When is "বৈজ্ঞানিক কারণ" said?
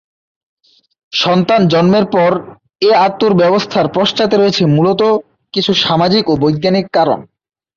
6.43-7.19